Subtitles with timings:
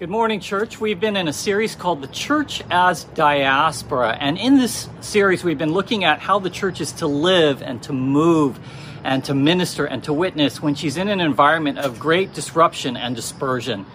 [0.00, 0.80] Good morning, church.
[0.80, 4.16] We've been in a series called The Church as Diaspora.
[4.18, 7.80] And in this series, we've been looking at how the church is to live and
[7.84, 8.58] to move
[9.04, 13.14] and to minister and to witness when she's in an environment of great disruption and
[13.14, 13.86] dispersion.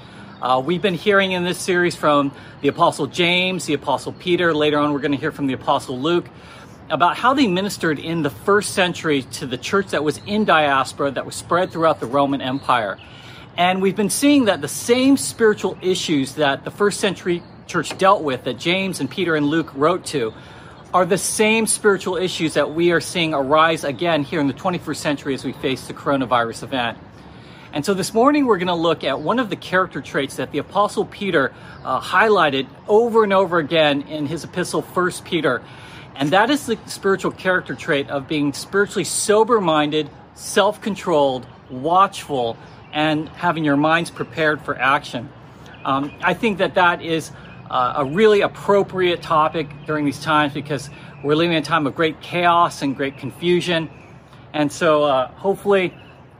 [0.42, 2.32] Uh, we've been hearing in this series from
[2.62, 4.54] the Apostle James, the Apostle Peter.
[4.54, 6.30] Later on, we're going to hear from the Apostle Luke
[6.90, 11.12] about how they ministered in the first century to the church that was in diaspora,
[11.12, 12.98] that was spread throughout the Roman Empire.
[13.60, 18.24] And we've been seeing that the same spiritual issues that the first century church dealt
[18.24, 20.34] with, that James and Peter and Luke wrote to,
[20.94, 24.96] are the same spiritual issues that we are seeing arise again here in the 21st
[24.96, 26.98] century as we face the coronavirus event.
[27.74, 30.54] And so this morning we're going to look at one of the character traits that
[30.54, 31.52] the Apostle Peter
[31.84, 35.62] uh, highlighted over and over again in his epistle, First Peter.
[36.16, 42.56] And that is the spiritual character trait of being spiritually sober minded, self controlled, watchful,
[42.94, 45.30] and having your minds prepared for action.
[45.86, 47.32] Um, I think that that is
[47.70, 50.90] uh, a really appropriate topic during these times because
[51.24, 53.90] we're living in a time of great chaos and great confusion.
[54.54, 55.94] And so uh, hopefully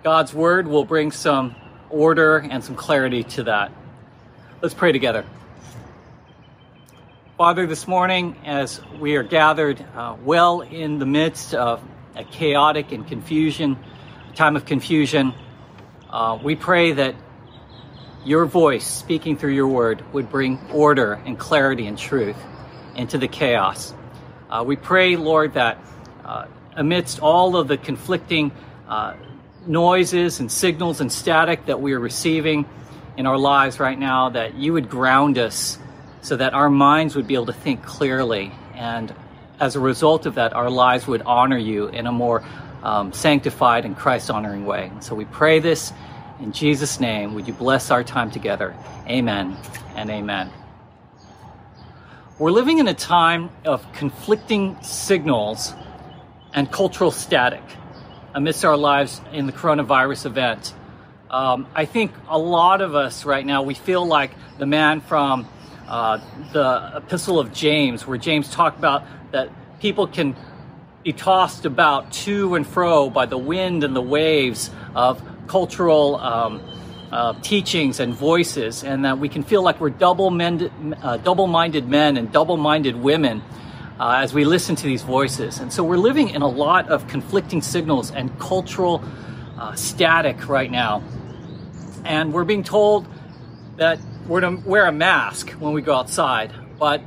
[0.04, 1.56] God's word will bring some
[1.90, 3.72] order and some clarity to that.
[4.62, 5.26] Let's pray together.
[7.38, 11.82] Father, this morning, as we are gathered uh, well in the midst of
[12.16, 13.78] a chaotic and confusion,
[14.36, 15.34] time of confusion,
[16.10, 17.16] uh, we pray that
[18.26, 22.38] your voice speaking through your word would bring order and clarity and truth
[22.96, 23.94] into the chaos.
[24.50, 25.78] Uh, we pray, Lord, that
[26.26, 28.52] uh, amidst all of the conflicting
[28.88, 29.16] uh,
[29.68, 32.66] noises and signals and static that we are receiving
[33.16, 35.78] in our lives right now, that you would ground us
[36.22, 38.52] so that our minds would be able to think clearly.
[38.74, 39.14] And
[39.60, 42.44] as a result of that, our lives would honor you in a more
[42.84, 44.92] um, sanctified and Christ honoring way.
[45.02, 45.94] So we pray this
[46.40, 47.34] in Jesus' name.
[47.36, 48.76] Would you bless our time together?
[49.08, 49.58] Amen
[49.96, 50.52] and amen.
[52.38, 55.74] We're living in a time of conflicting signals
[56.54, 57.64] and cultural static
[58.34, 60.74] amidst our lives in the coronavirus event.
[61.30, 65.48] Um, I think a lot of us right now, we feel like the man from
[65.88, 66.20] uh,
[66.54, 69.50] the Epistle of James, where James talked about that
[69.80, 70.36] people can
[71.10, 76.62] be tossed about to and fro by the wind and the waves of cultural um,
[77.12, 80.72] uh, teachings and voices, and that we can feel like we're double-minded,
[81.02, 83.42] uh, double-minded men and double-minded women
[84.00, 85.60] uh, as we listen to these voices.
[85.60, 89.04] And so we're living in a lot of conflicting signals and cultural
[89.58, 91.02] uh, static right now.
[92.06, 93.08] And we're being told
[93.78, 97.02] that we're to wear a mask when we go outside, but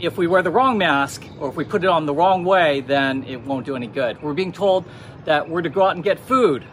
[0.00, 2.80] if we wear the wrong mask or if we put it on the wrong way,
[2.80, 4.20] then it won't do any good.
[4.22, 4.84] We're being told
[5.24, 6.64] that we're to go out and get food,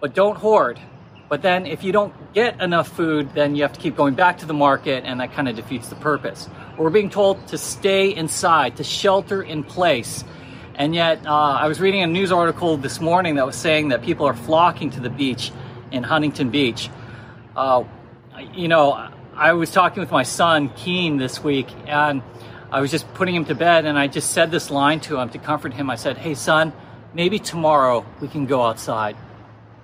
[0.00, 0.80] but don't hoard.
[1.28, 4.38] But then if you don't get enough food, then you have to keep going back
[4.38, 6.48] to the market and that kind of defeats the purpose.
[6.76, 10.24] We're being told to stay inside, to shelter in place.
[10.74, 14.02] And yet, uh, I was reading a news article this morning that was saying that
[14.02, 15.52] people are flocking to the beach
[15.90, 16.90] in Huntington Beach.
[17.54, 17.84] Uh,
[18.54, 22.22] you know, I was talking with my son, Keen, this week, and
[22.72, 25.28] I was just putting him to bed and I just said this line to him
[25.28, 25.90] to comfort him.
[25.90, 26.72] I said, Hey, son,
[27.12, 29.14] maybe tomorrow we can go outside.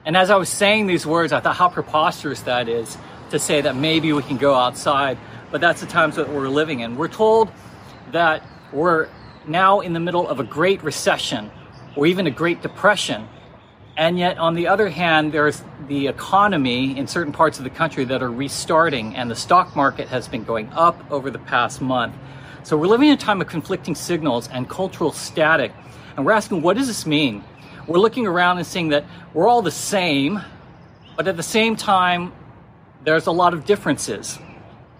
[0.06, 2.96] And as I was saying these words, I thought how preposterous that is
[3.28, 5.18] to say that maybe we can go outside.
[5.50, 6.96] But that's the times that we're living in.
[6.96, 7.50] We're told
[8.12, 9.10] that we're
[9.46, 11.50] now in the middle of a great recession
[11.94, 13.28] or even a great depression.
[13.98, 18.04] And yet, on the other hand, there's the economy in certain parts of the country
[18.04, 22.14] that are restarting, and the stock market has been going up over the past month.
[22.68, 25.72] So we're living in a time of conflicting signals and cultural static.
[26.14, 27.42] And we're asking, what does this mean?
[27.86, 30.38] We're looking around and seeing that we're all the same,
[31.16, 32.30] but at the same time,
[33.04, 34.38] there's a lot of differences.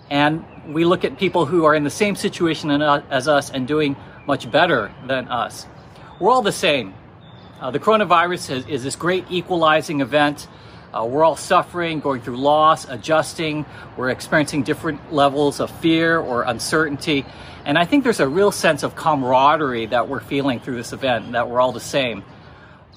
[0.09, 3.97] And we look at people who are in the same situation as us and doing
[4.27, 5.67] much better than us.
[6.21, 6.95] We're all the same.
[7.61, 10.49] Uh, the coronavirus is, is, this great equalizing event.
[10.95, 13.67] Uh, we're all suffering, going through loss, adjusting.
[13.99, 17.27] We're experiencing different levels of fear or uncertainty.
[17.69, 21.33] And I think there's a real sense of camaraderie that we're feeling through this event,
[21.33, 22.25] that we're all the same.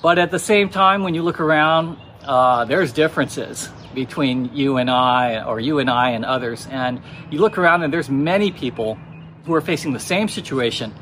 [0.02, 4.90] But at the same time, when you look around, uh, there's differences between you and
[4.90, 6.66] I, or you and I and others.
[6.72, 8.98] And you look around, and there's many people
[9.46, 10.94] who are facing the same situation,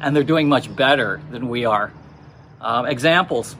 [0.00, 1.92] and they're doing much better than we are.
[2.62, 3.56] Uh, examples.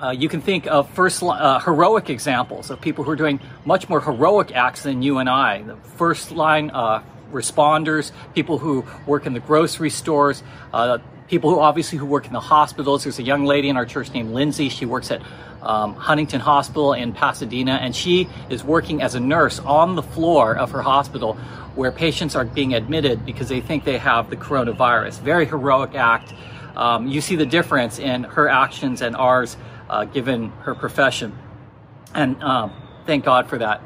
[0.00, 3.88] Uh, you can think of first uh, heroic examples of people who are doing much
[3.88, 5.62] more heroic acts than you and I.
[5.62, 7.02] The first line uh,
[7.32, 10.42] responders, people who work in the grocery stores,
[10.72, 10.98] uh,
[11.28, 13.04] people who obviously who work in the hospitals.
[13.04, 14.68] There's a young lady in our church named Lindsay.
[14.68, 15.22] She works at
[15.62, 20.56] um, Huntington Hospital in Pasadena, and she is working as a nurse on the floor
[20.56, 21.34] of her hospital
[21.74, 25.20] where patients are being admitted because they think they have the coronavirus.
[25.20, 26.34] Very heroic act.
[26.76, 29.56] Um, you see the difference in her actions and ours,
[29.88, 31.36] uh, given her profession.
[32.14, 32.72] And um,
[33.06, 33.80] thank God for that.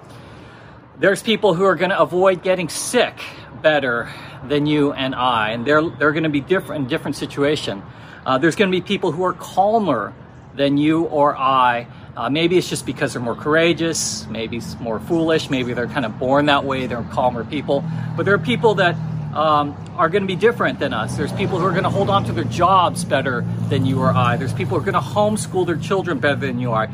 [0.99, 3.21] There's people who are going to avoid getting sick
[3.61, 4.11] better
[4.49, 7.83] than you and I, and they're they're going to be different in different situation.
[8.25, 10.15] Uh, there's going to be people who are calmer
[10.55, 11.87] than you or I.
[12.17, 16.07] Uh, maybe it's just because they're more courageous, maybe it's more foolish, maybe they're kind
[16.07, 17.85] of born that way, they're calmer people.
[18.17, 18.97] But there are people that
[19.35, 21.15] um, are going to be different than us.
[21.15, 24.13] There's people who are going to hold on to their jobs better than you or
[24.13, 24.39] I.
[24.39, 26.89] There's people who are going to homeschool their children better than you are,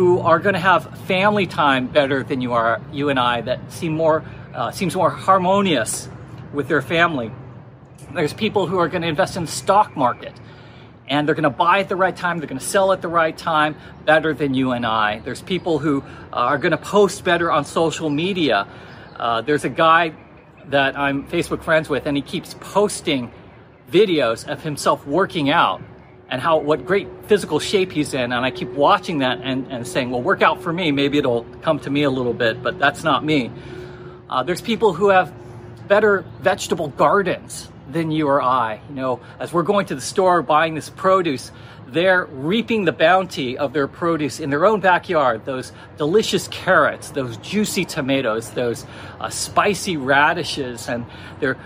[0.00, 3.70] who are going to have family time better than you are, you and I, that
[3.70, 4.24] seem more
[4.54, 6.08] uh, seems more harmonious
[6.54, 7.30] with their family.
[8.14, 10.32] There's people who are going to invest in the stock market
[11.06, 13.08] and they're going to buy at the right time, they're going to sell at the
[13.08, 13.76] right time
[14.06, 15.18] better than you and I.
[15.18, 16.00] There's people who
[16.32, 18.66] uh, are going to post better on social media.
[19.16, 20.14] Uh, there's a guy
[20.68, 23.30] that I'm Facebook friends with, and he keeps posting
[23.92, 25.82] videos of himself working out
[26.30, 28.32] and how what great physical shape he's in.
[28.32, 30.92] And I keep watching that and, and saying, well, work out for me.
[30.92, 33.50] Maybe it'll come to me a little bit, but that's not me.
[34.28, 35.32] Uh, there's people who have
[35.88, 38.80] better vegetable gardens than you or I.
[38.88, 41.50] You know, as we're going to the store buying this produce,
[41.88, 45.44] they're reaping the bounty of their produce in their own backyard.
[45.44, 48.86] Those delicious carrots, those juicy tomatoes, those
[49.18, 51.04] uh, spicy radishes, and
[51.40, 51.58] they're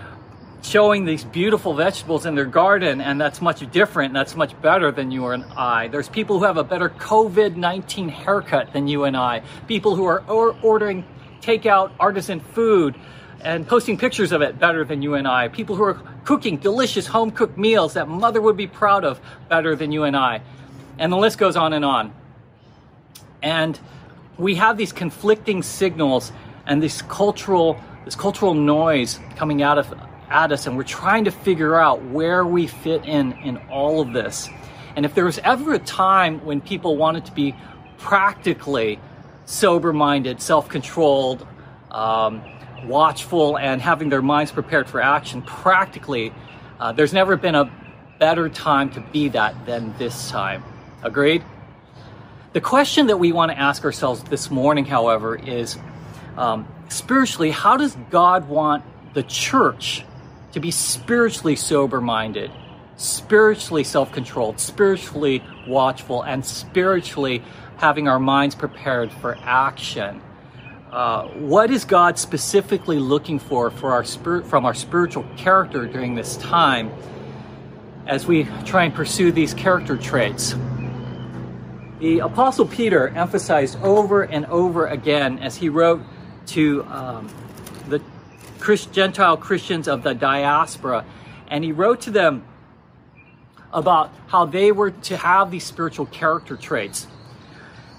[0.65, 4.15] showing these beautiful vegetables in their garden, and that's much different.
[4.15, 5.89] That's much better than you and I.
[5.89, 9.43] There's people who have a better COVID 19 haircut than you and I.
[9.69, 11.05] People who are or- ordering
[11.43, 12.97] takeout artisan food
[13.43, 15.49] and posting pictures of it better than you and I.
[15.49, 19.21] People who are cooking delicious home cooked meals that mother would be proud of
[19.51, 20.41] better than you and I.
[20.99, 22.15] And the list goes on and on.
[23.43, 23.79] And
[24.39, 26.33] we have these conflicting signals
[26.67, 29.95] and this cultural this cultural noise coming out of
[30.31, 34.13] at us and we're trying to figure out where we fit in in all of
[34.13, 34.49] this.
[34.97, 37.55] And if there was ever a time when people wanted to be
[37.99, 38.99] practically
[39.45, 41.47] sober-minded, self-controlled,
[41.91, 42.43] um,
[42.87, 46.33] watchful and having their minds prepared for action practically,
[46.79, 47.71] uh, there's never been a
[48.19, 50.63] better time to be that than this time.
[51.03, 51.45] Agreed?
[52.53, 55.77] The question that we want to ask ourselves this morning, however, is
[56.37, 60.05] um, spiritually, how does God want the church
[60.55, 62.49] to be spiritually sober minded,
[62.97, 67.43] spiritually self controlled, spiritually watchful, and spiritually
[67.77, 70.23] having our minds prepared for action?
[70.93, 76.15] Uh, what is God specifically looking for, for our spirit, from our spiritual character during
[76.15, 76.93] this time
[78.07, 80.55] as we try and pursue these character traits?
[81.99, 86.01] The Apostle Peter emphasized over and over again as he wrote
[86.47, 87.29] to um,
[88.65, 91.05] Christ, Gentile Christians of the diaspora,
[91.49, 92.47] and he wrote to them
[93.75, 97.07] about how they were to have these spiritual character traits.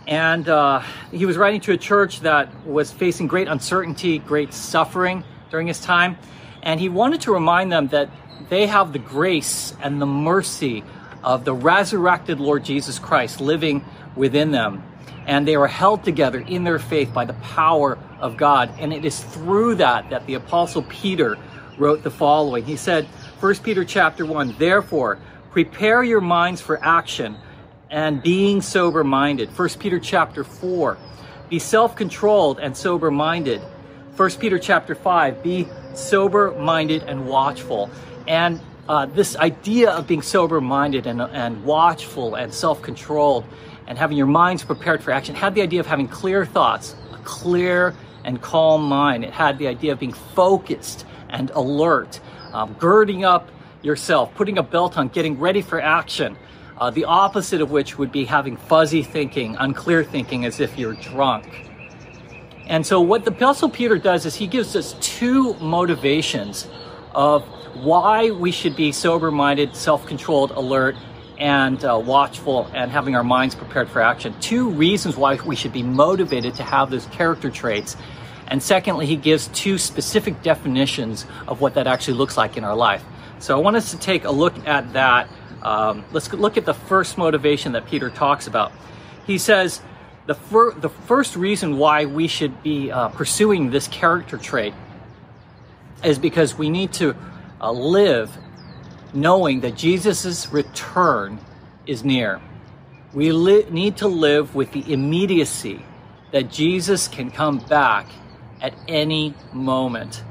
[0.07, 0.81] And uh,
[1.11, 5.79] he was writing to a church that was facing great uncertainty, great suffering during his
[5.79, 6.17] time.
[6.63, 8.09] And he wanted to remind them that
[8.49, 10.83] they have the grace and the mercy
[11.23, 13.85] of the resurrected Lord Jesus Christ living
[14.15, 14.83] within them.
[15.27, 18.71] And they are held together in their faith by the power of God.
[18.79, 21.37] And it is through that that the apostle Peter
[21.77, 22.65] wrote the following.
[22.65, 23.05] He said,
[23.39, 25.19] 1 Peter chapter 1, therefore,
[25.51, 27.37] prepare your minds for action
[27.89, 29.49] and being sober minded.
[29.57, 30.97] 1 Peter chapter 4.
[31.49, 33.61] Be self controlled and sober minded.
[34.15, 35.43] 1 Peter chapter 5.
[35.43, 37.89] Be sober minded and watchful.
[38.27, 43.45] And uh, this idea of being sober minded and, and watchful and self controlled
[43.87, 47.17] and having your minds prepared for action had the idea of having clear thoughts, a
[47.19, 49.23] clear and calm mind.
[49.23, 52.19] It had the idea of being focused and alert,
[52.51, 53.49] um, girding up
[53.81, 56.35] yourself, putting a belt on, getting ready for action.
[56.77, 60.95] Uh, the opposite of which would be having fuzzy thinking, unclear thinking, as if you're
[60.95, 61.69] drunk.
[62.67, 66.67] And so, what the Apostle Peter does is he gives us two motivations
[67.13, 67.43] of
[67.75, 70.95] why we should be sober minded, self controlled, alert,
[71.37, 74.33] and uh, watchful, and having our minds prepared for action.
[74.39, 77.95] Two reasons why we should be motivated to have those character traits.
[78.47, 82.75] And secondly, he gives two specific definitions of what that actually looks like in our
[82.75, 83.03] life.
[83.39, 85.29] So, I want us to take a look at that
[85.65, 88.71] um, let's look at the first motivation that Peter talks about.
[89.25, 89.81] He says
[90.27, 94.75] the, fir- the first reason why we should be uh, pursuing this character trait
[96.03, 97.15] is because we need to
[97.59, 98.37] uh, live
[99.11, 101.39] knowing that Jesus' return
[101.87, 102.39] is near.
[103.11, 105.83] We li- need to live with the immediacy
[106.31, 108.05] that Jesus can come back
[108.65, 110.23] at any moment.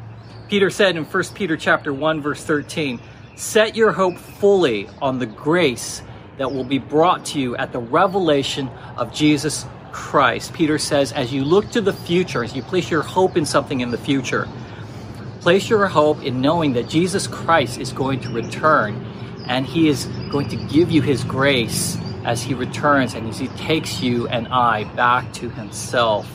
[0.48, 2.98] Peter said in 1 Peter chapter 1 verse 13,
[3.36, 6.02] "Set your hope fully on the grace
[6.38, 11.32] that will be brought to you at the revelation of Jesus Christ." Peter says, as
[11.32, 14.48] you look to the future, as you place your hope in something in the future,
[15.40, 18.96] place your hope in knowing that Jesus Christ is going to return
[19.46, 23.46] and he is going to give you his grace as he returns and as he
[23.48, 26.26] takes you and I back to himself.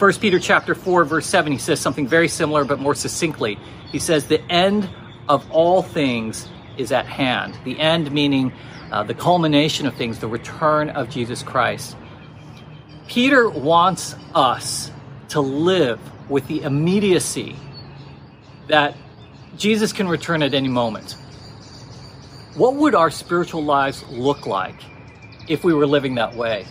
[0.00, 3.58] 1 Peter chapter 4 verse 7 he says something very similar but more succinctly.
[3.92, 4.88] He says the end
[5.28, 7.58] of all things is at hand.
[7.64, 8.50] The end meaning
[8.90, 11.98] uh, the culmination of things, the return of Jesus Christ.
[13.08, 14.90] Peter wants us
[15.28, 17.54] to live with the immediacy
[18.68, 18.96] that
[19.58, 21.12] Jesus can return at any moment.
[22.54, 24.80] What would our spiritual lives look like
[25.46, 26.66] if we were living that way?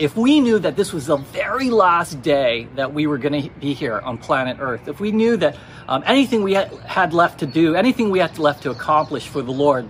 [0.00, 3.50] If we knew that this was the very last day that we were going to
[3.60, 7.46] be here on planet Earth, if we knew that um, anything we had left to
[7.46, 9.86] do, anything we had left to accomplish for the Lord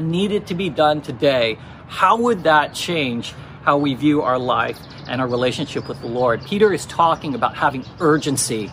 [0.00, 5.20] needed to be done today, how would that change how we view our life and
[5.20, 6.40] our relationship with the Lord?
[6.44, 8.70] Peter is talking about having urgency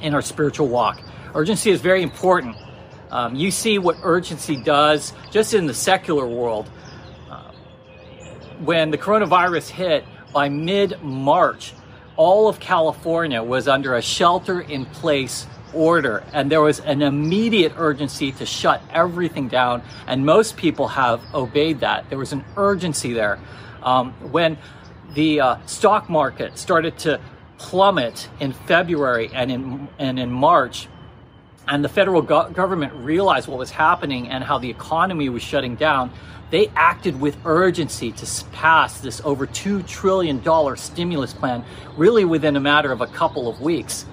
[0.00, 1.00] in our spiritual walk.
[1.34, 2.56] Urgency is very important.
[3.10, 6.70] Um, you see what urgency does just in the secular world
[8.64, 11.72] when the coronavirus hit by mid March,
[12.16, 17.72] all of California was under a shelter in place order, and there was an immediate
[17.76, 22.08] urgency to shut everything down, and most people have obeyed that.
[22.08, 23.38] There was an urgency there.
[23.82, 24.58] Um, when
[25.14, 27.20] the uh, stock market started to
[27.58, 30.88] plummet in February and in, and in March,
[31.68, 35.76] and the federal go- government realized what was happening and how the economy was shutting
[35.76, 36.10] down,
[36.50, 40.42] they acted with urgency to pass this over $2 trillion
[40.76, 41.62] stimulus plan
[41.96, 44.06] really within a matter of a couple of weeks.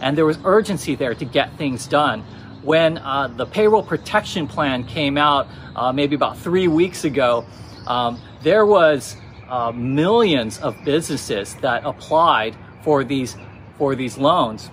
[0.00, 2.22] And there was urgency there to get things done.
[2.62, 5.46] When uh, the payroll protection plan came out
[5.76, 7.44] uh, maybe about three weeks ago,
[7.86, 9.16] um, there was
[9.50, 13.36] uh, millions of businesses that applied for these
[13.76, 14.70] for these loans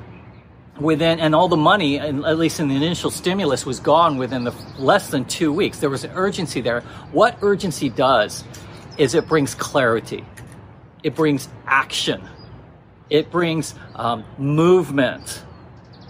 [0.79, 4.53] within, and all the money, at least in the initial stimulus, was gone within the
[4.77, 5.79] less than two weeks.
[5.79, 6.81] There was an urgency there.
[7.11, 8.43] What urgency does
[8.97, 10.25] is it brings clarity,
[11.03, 12.21] it brings action,
[13.09, 15.43] it brings um, movement.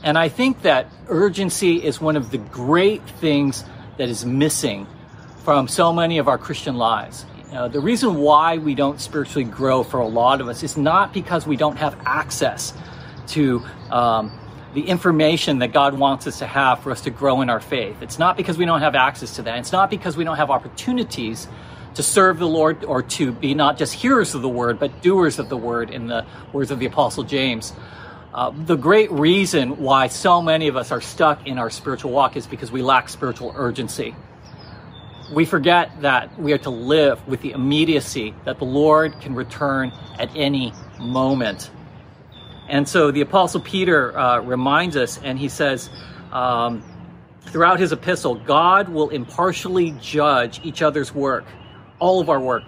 [0.03, 3.63] And I think that urgency is one of the great things
[3.97, 4.87] that is missing
[5.43, 7.25] from so many of our Christian lives.
[7.47, 10.77] You know, the reason why we don't spiritually grow for a lot of us is
[10.77, 12.73] not because we don't have access
[13.27, 14.31] to um,
[14.73, 18.01] the information that God wants us to have for us to grow in our faith.
[18.01, 19.59] It's not because we don't have access to that.
[19.59, 21.47] It's not because we don't have opportunities
[21.95, 25.39] to serve the Lord or to be not just hearers of the word, but doers
[25.39, 27.73] of the word, in the words of the Apostle James.
[28.33, 32.37] Uh, the great reason why so many of us are stuck in our spiritual walk
[32.37, 34.15] is because we lack spiritual urgency.
[35.33, 39.91] We forget that we are to live with the immediacy that the Lord can return
[40.17, 41.69] at any moment.
[42.71, 45.89] And so the Apostle Peter uh, reminds us, and he says,
[46.31, 46.81] um,
[47.41, 51.43] throughout his epistle, God will impartially judge each other's work,
[51.99, 52.63] all of our work.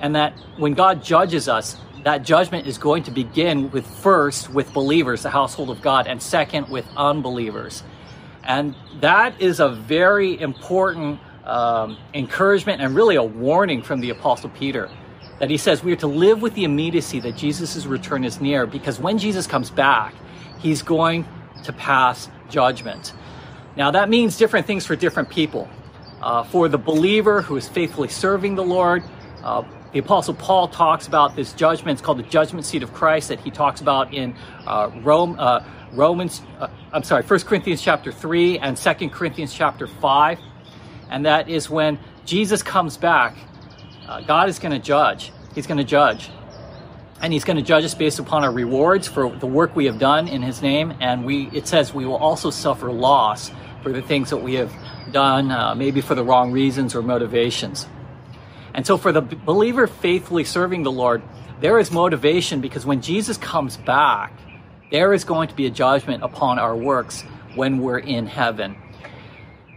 [0.00, 4.72] And that when God judges us, that judgment is going to begin with first with
[4.72, 7.84] believers, the household of God, and second with unbelievers.
[8.42, 14.50] And that is a very important um, encouragement and really a warning from the Apostle
[14.50, 14.90] Peter
[15.42, 18.64] that he says we are to live with the immediacy that Jesus' return is near
[18.64, 20.14] because when Jesus comes back,
[20.60, 21.26] he's going
[21.64, 23.12] to pass judgment.
[23.76, 25.68] Now, that means different things for different people.
[26.20, 29.02] Uh, for the believer who is faithfully serving the Lord,
[29.42, 31.98] uh, the Apostle Paul talks about this judgment.
[31.98, 35.64] It's called the judgment seat of Christ that he talks about in uh, Rome, uh,
[35.90, 40.38] Romans, uh, I'm sorry, 1 Corinthians chapter 3 and 2 Corinthians chapter 5.
[41.10, 43.36] And that is when Jesus comes back
[44.08, 45.32] uh, God is going to judge.
[45.54, 46.30] He's going to judge.
[47.20, 49.98] And he's going to judge us based upon our rewards for the work we have
[49.98, 50.92] done in his name.
[51.00, 53.50] And we, it says we will also suffer loss
[53.82, 54.72] for the things that we have
[55.12, 57.86] done, uh, maybe for the wrong reasons or motivations.
[58.74, 61.22] And so for the believer faithfully serving the Lord,
[61.60, 64.32] there is motivation because when Jesus comes back,
[64.90, 67.22] there is going to be a judgment upon our works
[67.54, 68.76] when we're in heaven.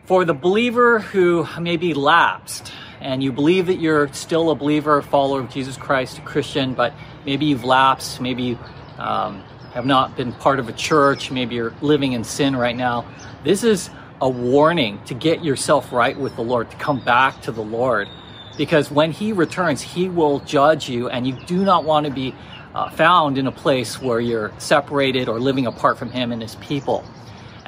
[0.05, 2.71] For the believer who may be lapsed,
[3.05, 6.73] and you believe that you're still a believer, a follower of Jesus Christ, a Christian,
[6.73, 6.91] but
[7.23, 8.59] maybe you've lapsed, maybe you
[8.97, 9.43] um,
[9.73, 13.05] have not been part of a church, maybe you're living in sin right now,
[13.43, 17.51] this is a warning to get yourself right with the Lord, to come back to
[17.51, 18.09] the Lord.
[18.57, 22.33] Because when He returns, He will judge you, and you do not want to be
[22.73, 26.55] uh, found in a place where you're separated or living apart from Him and His
[26.55, 27.03] people.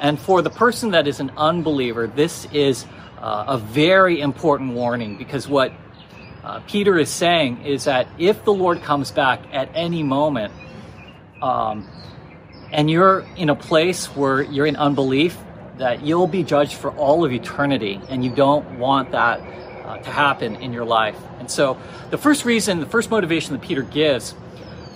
[0.00, 2.86] And for the person that is an unbeliever, this is
[3.20, 5.72] uh, a very important warning because what
[6.44, 10.52] uh, Peter is saying is that if the Lord comes back at any moment,
[11.42, 11.88] um,
[12.70, 15.36] and you're in a place where you're in unbelief,
[15.78, 20.10] that you'll be judged for all of eternity, and you don't want that uh, to
[20.10, 21.16] happen in your life.
[21.38, 21.78] And so,
[22.10, 24.34] the first reason, the first motivation that Peter gives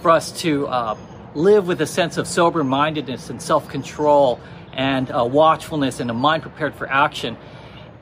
[0.00, 0.96] for us to uh,
[1.34, 4.40] live with a sense of sober mindedness and self control
[4.72, 7.36] and uh, watchfulness and a mind prepared for action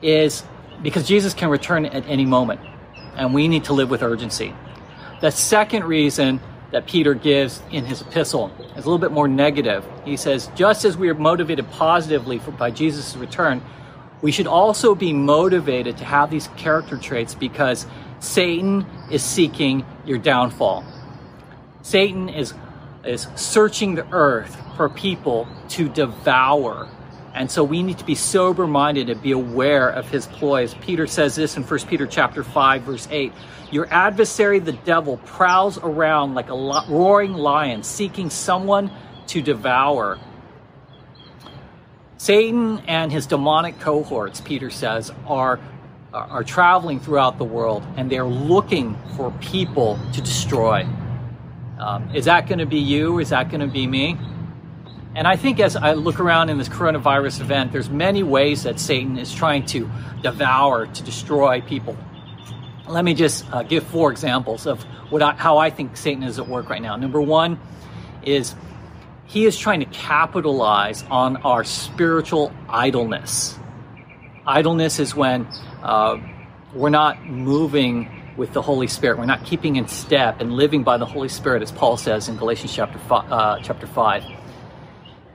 [0.01, 0.43] is
[0.81, 2.59] because Jesus can return at any moment,
[3.15, 4.53] and we need to live with urgency.
[5.21, 6.39] The second reason
[6.71, 9.85] that Peter gives in his epistle is a little bit more negative.
[10.05, 13.61] He says, just as we are motivated positively for, by Jesus' return,
[14.21, 17.85] we should also be motivated to have these character traits because
[18.19, 20.85] Satan is seeking your downfall.
[21.81, 22.53] Satan is,
[23.03, 26.87] is searching the earth for people to devour.
[27.33, 30.73] And so we need to be sober minded and be aware of his ploys.
[30.75, 33.31] Peter says this in 1 Peter chapter 5 verse 8.
[33.71, 38.91] Your adversary the devil prowls around like a roaring lion seeking someone
[39.27, 40.19] to devour.
[42.17, 45.59] Satan and his demonic cohorts, Peter says, are
[46.13, 50.85] are traveling throughout the world and they're looking for people to destroy.
[51.79, 53.19] Um, is that going to be you?
[53.19, 54.17] Is that going to be me?
[55.13, 58.79] And I think as I look around in this coronavirus event, there's many ways that
[58.79, 59.89] Satan is trying to
[60.21, 61.97] devour, to destroy people.
[62.87, 66.39] Let me just uh, give four examples of what I, how I think Satan is
[66.39, 66.95] at work right now.
[66.95, 67.59] Number one
[68.23, 68.55] is
[69.25, 73.57] he is trying to capitalize on our spiritual idleness.
[74.45, 75.45] Idleness is when
[75.83, 76.17] uh,
[76.73, 79.17] we're not moving with the Holy Spirit.
[79.17, 82.37] We're not keeping in step and living by the Holy Spirit, as Paul says in
[82.37, 84.23] Galatians chapter five, uh, chapter five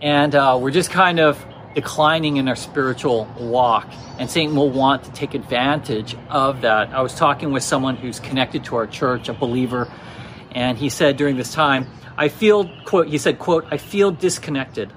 [0.02, 3.90] and uh, we're just kind of declining in our spiritual walk.
[4.18, 6.88] And Satan will want to take advantage of that.
[6.90, 9.92] I was talking with someone who's connected to our church, a believer,
[10.52, 14.90] and he said during this time, I feel, quote, he said, quote, I feel disconnected.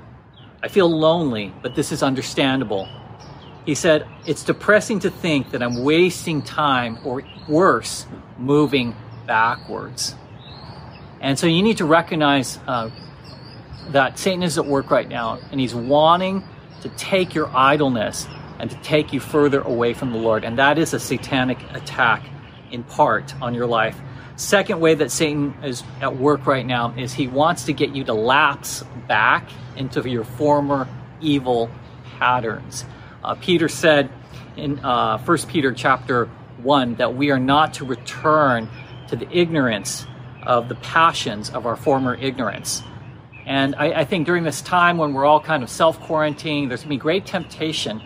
[0.63, 2.87] I feel lonely, but this is understandable.
[3.65, 8.05] He said, it's depressing to think that I'm wasting time or worse,
[8.37, 8.95] moving
[9.27, 10.15] backwards.
[11.19, 12.89] And so you need to recognize uh,
[13.91, 16.43] that Satan is at work right now and he's wanting
[16.81, 18.27] to take your idleness
[18.59, 20.43] and to take you further away from the Lord.
[20.43, 22.23] And that is a satanic attack
[22.71, 23.97] in part on your life.
[24.35, 28.03] Second way that Satan is at work right now is he wants to get you
[28.05, 30.87] to lapse back into your former
[31.19, 31.69] evil
[32.17, 32.85] patterns.
[33.23, 34.09] Uh, Peter said
[34.55, 36.25] in uh, 1 Peter chapter
[36.61, 38.69] 1 that we are not to return
[39.07, 40.05] to the ignorance
[40.43, 42.83] of the passions of our former ignorance.
[43.49, 46.81] And I, I think during this time when we're all kind of self quarantining, there's
[46.81, 47.99] going to be great temptation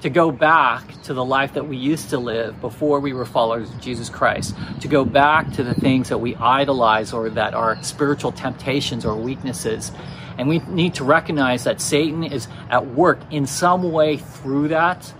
[0.00, 3.70] to go back to the life that we used to live before we were followers
[3.70, 7.80] of Jesus Christ, to go back to the things that we idolize or that are
[7.82, 9.92] spiritual temptations or weaknesses.
[10.38, 15.12] And we need to recognize that Satan is at work in some way through that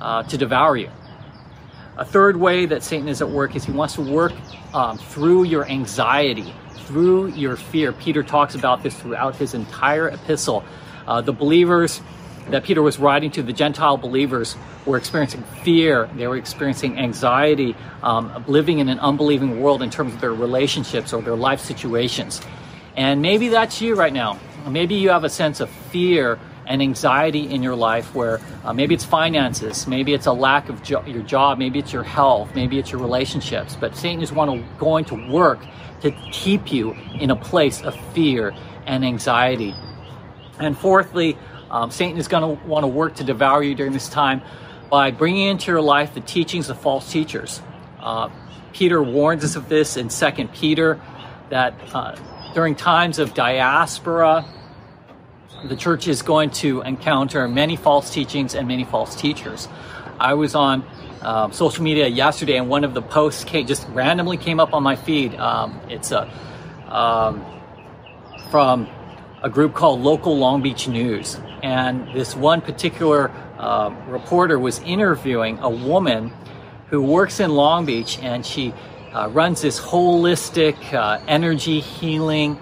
[0.00, 0.90] uh, to devour you.
[1.96, 4.32] A third way that Satan is at work is he wants to work
[4.74, 6.52] um, through your anxiety
[6.86, 7.92] through your fear.
[7.92, 10.64] Peter talks about this throughout his entire epistle.
[11.06, 12.00] Uh, the believers
[12.50, 16.08] that Peter was writing to, the Gentile believers, were experiencing fear.
[16.16, 21.12] They were experiencing anxiety, um, living in an unbelieving world in terms of their relationships
[21.12, 22.40] or their life situations.
[22.96, 24.38] And maybe that's you right now.
[24.68, 28.94] Maybe you have a sense of fear and anxiety in your life where uh, maybe
[28.94, 32.78] it's finances, maybe it's a lack of jo- your job, maybe it's your health, maybe
[32.78, 33.76] it's your relationships.
[33.78, 35.60] But Satan is want to, going to work
[36.02, 38.54] to keep you in a place of fear
[38.86, 39.74] and anxiety.
[40.58, 41.36] And fourthly,
[41.70, 44.42] um, Satan is going to want to work to devour you during this time
[44.90, 47.60] by bringing into your life the teachings of false teachers.
[48.00, 48.30] Uh,
[48.72, 51.00] Peter warns us of this in 2 Peter
[51.50, 52.16] that uh,
[52.54, 54.44] during times of diaspora,
[55.64, 59.68] the church is going to encounter many false teachings and many false teachers.
[60.18, 60.84] I was on
[61.22, 64.82] um, social media yesterday, and one of the posts came, just randomly came up on
[64.82, 65.34] my feed.
[65.34, 66.30] Um, it's a
[66.88, 67.44] um,
[68.50, 68.88] from
[69.42, 75.58] a group called Local Long Beach News, and this one particular uh, reporter was interviewing
[75.58, 76.32] a woman
[76.88, 78.72] who works in Long Beach, and she
[79.12, 82.58] uh, runs this holistic uh, energy healing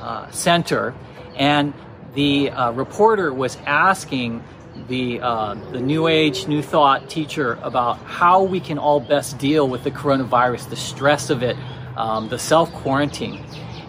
[0.00, 0.94] uh, center,
[1.36, 1.74] and
[2.14, 4.42] the uh, reporter was asking
[4.90, 9.66] the uh, the New Age, New Thought teacher about how we can all best deal
[9.66, 11.56] with the coronavirus, the stress of it,
[11.96, 13.42] um, the self quarantine,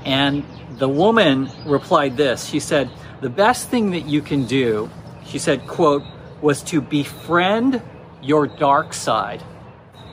[0.06, 0.46] and
[0.78, 2.48] the woman replied this.
[2.48, 4.90] She said, "The best thing that you can do,"
[5.26, 6.04] she said, "quote,
[6.42, 7.82] was to befriend
[8.22, 9.44] your dark side."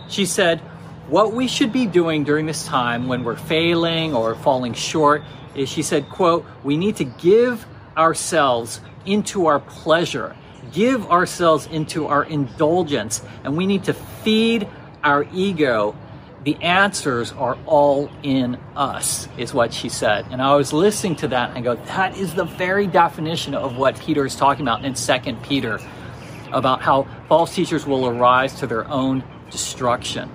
[0.08, 0.60] She said,
[1.08, 5.22] "What we should be doing during this time when we're failing or falling short
[5.54, 7.66] is," she said, "quote, we need to give."
[7.98, 10.36] ourselves into our pleasure,
[10.72, 14.68] give ourselves into our indulgence, and we need to feed
[15.02, 15.96] our ego.
[16.44, 20.26] The answers are all in us, is what she said.
[20.30, 23.76] And I was listening to that and I go, that is the very definition of
[23.76, 25.80] what Peter is talking about in Second Peter,
[26.52, 30.30] about how false teachers will arise to their own destruction.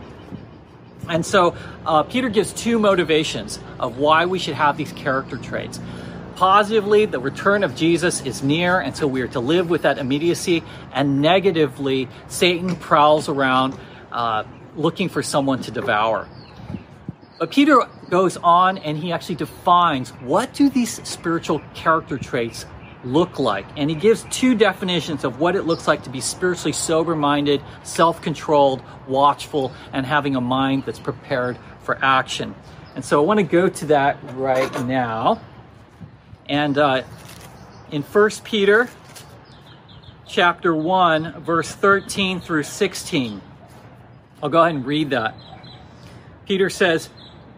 [1.09, 5.79] And so uh, Peter gives two motivations of why we should have these character traits.
[6.35, 9.99] Positively, the return of Jesus is near, and so we are to live with that
[9.99, 10.63] immediacy.
[10.91, 13.77] And negatively, Satan prowls around
[14.11, 14.43] uh,
[14.75, 16.27] looking for someone to devour.
[17.39, 22.65] But Peter goes on and he actually defines what do these spiritual character traits
[23.03, 23.65] look like?
[23.75, 27.61] And he gives two definitions of what it looks like to be spiritually sober minded,
[27.83, 32.55] self controlled, watchful, and having a mind that's prepared for action.
[32.95, 35.41] And so I want to go to that right now.
[36.47, 37.03] And uh,
[37.91, 38.89] in 1 Peter
[40.27, 43.41] chapter 1, verse 13 through 16,
[44.41, 45.35] I'll go ahead and read that.
[46.45, 47.09] Peter says,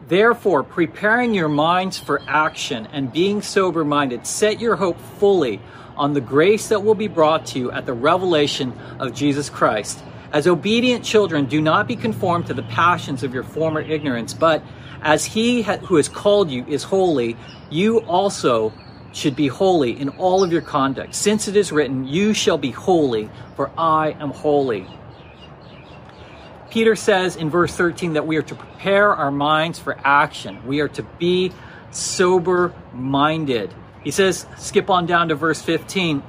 [0.07, 5.59] Therefore, preparing your minds for action and being sober minded, set your hope fully
[5.97, 10.03] on the grace that will be brought to you at the revelation of Jesus Christ.
[10.31, 14.61] As obedient children, do not be conformed to the passions of your former ignorance, but
[15.05, 17.37] as he who has called you is holy,
[17.69, 18.73] you also
[19.13, 22.71] should be holy in all of your conduct, since it is written, You shall be
[22.71, 24.87] holy, for I am holy.
[26.71, 30.65] Peter says in verse 13 that we are to prepare our minds for action.
[30.65, 31.53] We are to be
[31.91, 33.73] sober minded.
[34.03, 36.23] He says, skip on down to verse 15,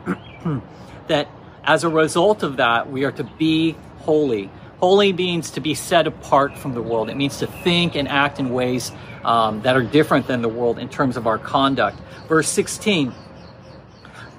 [1.09, 1.29] that
[1.65, 4.51] as a result of that, we are to be holy.
[4.81, 7.09] Holy means to be set apart from the world.
[7.09, 8.93] It means to think and act in ways
[9.25, 11.99] um, that are different than the world in terms of our conduct.
[12.29, 13.15] Verse 16,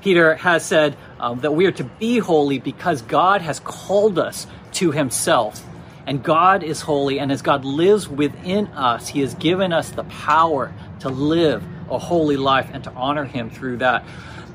[0.02, 4.46] Peter has said um, that we are to be holy because God has called us
[4.74, 5.64] to himself.
[6.06, 10.06] And God is holy, and as God lives within us, He has given us the
[10.06, 14.06] power to live a holy life and to honor Him through that.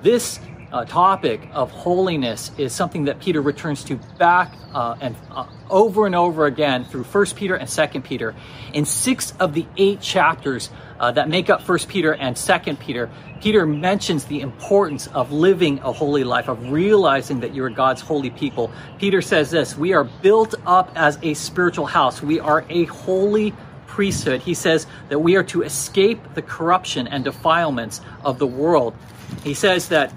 [0.03, 0.40] This
[0.73, 6.07] uh, topic of holiness is something that Peter returns to back uh, and uh, over
[6.07, 8.35] and over again through First Peter and Second Peter.
[8.73, 13.11] In six of the eight chapters uh, that make up First Peter and Second Peter,
[13.43, 18.31] Peter mentions the importance of living a holy life, of realizing that you're God's holy
[18.31, 18.73] people.
[18.99, 22.23] Peter says this: "We are built up as a spiritual house.
[22.23, 23.55] We are a holy."
[23.87, 24.41] priesthood.
[24.41, 28.95] He says that we are to escape the corruption and defilements of the world.
[29.45, 30.11] He says that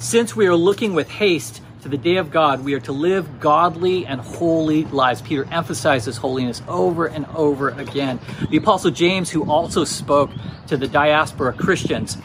[0.00, 3.38] since we are looking with haste to the day of God, we are to live
[3.38, 5.20] godly and holy lives.
[5.20, 8.18] Peter emphasizes holiness over and over again.
[8.48, 10.30] The Apostle James, who also spoke
[10.68, 12.16] to the diaspora Christians,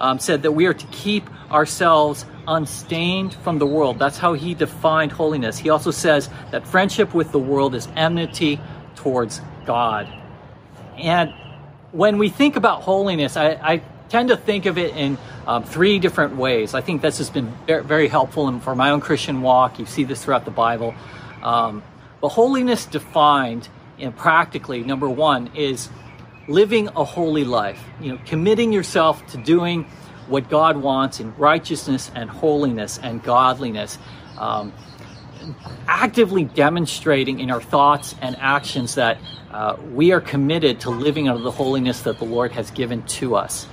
[0.00, 3.98] um, said that we are to keep ourselves unstained from the world.
[3.98, 5.58] That's how he defined holiness.
[5.58, 8.60] He also says that friendship with the world is enmity
[8.94, 10.08] towards God.
[10.96, 11.34] And
[11.90, 13.82] when we think about holiness, I, I
[14.14, 16.72] tend to think of it in um, three different ways.
[16.72, 19.80] I think this has been very helpful and for my own Christian walk.
[19.80, 20.94] You see this throughout the Bible.
[21.42, 21.82] Um,
[22.20, 25.88] but holiness defined and practically, number one, is
[26.46, 27.82] living a holy life.
[28.00, 29.82] You know, committing yourself to doing
[30.28, 33.98] what God wants in righteousness and holiness and godliness.
[34.38, 34.72] Um,
[35.88, 39.18] actively demonstrating in our thoughts and actions that
[39.50, 43.02] uh, we are committed to living out of the holiness that the Lord has given
[43.18, 43.66] to us.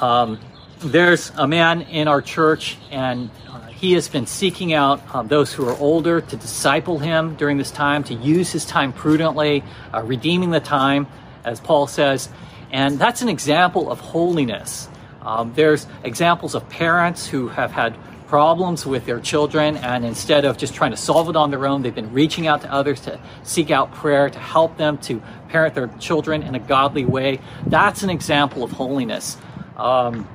[0.00, 0.38] Um,
[0.80, 5.52] there's a man in our church, and uh, he has been seeking out um, those
[5.52, 10.02] who are older to disciple him during this time, to use his time prudently, uh,
[10.02, 11.08] redeeming the time,
[11.44, 12.28] as Paul says.
[12.70, 14.88] And that's an example of holiness.
[15.22, 17.96] Um, there's examples of parents who have had
[18.28, 21.82] problems with their children, and instead of just trying to solve it on their own,
[21.82, 25.74] they've been reaching out to others to seek out prayer, to help them to parent
[25.74, 27.40] their children in a godly way.
[27.66, 29.38] That's an example of holiness.
[29.78, 30.28] Um,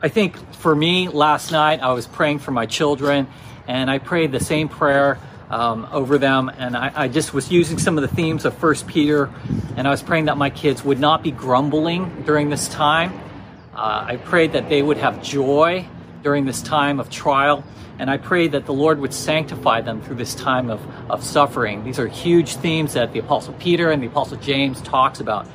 [0.00, 3.26] I think for me, last night I was praying for my children,
[3.66, 5.18] and I prayed the same prayer
[5.50, 6.48] um, over them.
[6.48, 9.30] And I, I, just was using some of the themes of First Peter,
[9.76, 13.18] and I was praying that my kids would not be grumbling during this time.
[13.74, 15.84] Uh, I prayed that they would have joy
[16.22, 17.64] during this time of trial.
[17.98, 20.80] And I prayed that the Lord would sanctify them through this time of,
[21.10, 21.82] of suffering.
[21.82, 25.48] These are huge themes that the Apostle Peter and the Apostle James talks about.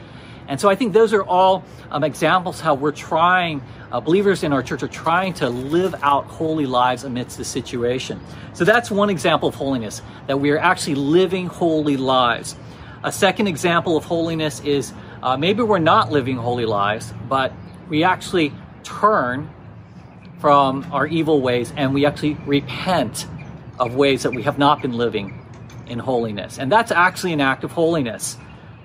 [0.48, 4.54] And so I think those are all um, examples how we're trying, uh, believers in
[4.54, 8.20] our church are trying to live out holy lives amidst the situation.
[8.54, 12.56] So that's one example of holiness, that we are actually living holy lives.
[13.04, 17.54] A second example of holiness is uh, maybe we're not living holy lives, but
[17.90, 18.54] we actually
[18.84, 19.50] turn
[20.40, 23.26] from our evil ways and we actually repent
[23.80, 25.40] of ways that we have not been living
[25.88, 26.60] in holiness.
[26.60, 28.38] And that's actually an act of holiness.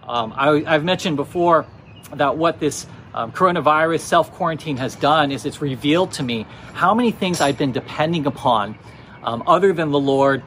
[0.08, 1.66] Um, I, have mentioned before
[2.14, 6.94] that what this um, coronavirus self quarantine has done is it's revealed to me how
[6.94, 8.78] many things I've been depending upon
[9.22, 10.42] um, other than the Lord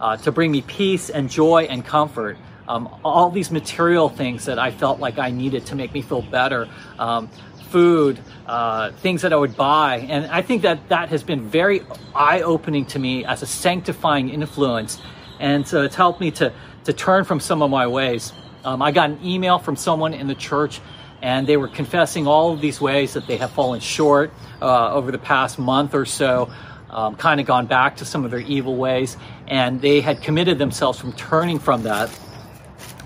[0.00, 2.36] uh, to bring me peace and joy and comfort.
[2.68, 6.22] Um, all these material things that I felt like I needed to make me feel
[6.22, 6.68] better.
[6.98, 7.30] Um,
[7.70, 9.98] food, uh, things that I would buy.
[10.08, 11.82] And I think that that has been very
[12.14, 15.00] eye opening to me as a sanctifying influence.
[15.40, 16.52] And so it's helped me to,
[16.84, 18.32] to turn from some of my ways.
[18.66, 20.80] Um, I got an email from someone in the church
[21.22, 25.12] and they were confessing all of these ways that they have fallen short uh, over
[25.12, 26.50] the past month or so.
[26.90, 29.16] Um, kind of gone back to some of their evil ways,
[29.48, 32.16] and they had committed themselves from turning from that.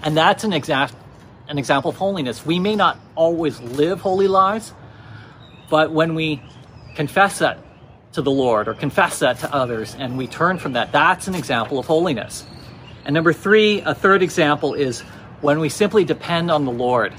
[0.02, 0.94] And that's an exact
[1.48, 2.46] an example of holiness.
[2.46, 4.72] We may not always live holy lives,
[5.68, 6.42] but when we
[6.94, 7.58] confess that
[8.12, 11.34] to the Lord or confess that to others and we turn from that, that's an
[11.34, 12.46] example of holiness.
[13.04, 15.02] And number three, a third example is
[15.40, 17.14] when we simply depend on the Lord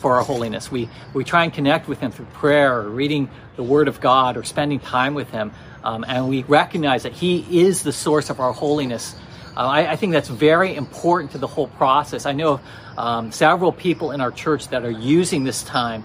[0.00, 0.70] for our holiness.
[0.70, 4.36] We, we try and connect with Him through prayer or reading the Word of God
[4.36, 5.52] or spending time with Him.
[5.84, 9.14] Um, and we recognize that He is the source of our holiness
[9.56, 12.24] uh, I, I, think that's very important to the whole process.
[12.24, 12.60] I know
[12.96, 16.04] um, several people in our church that are using this time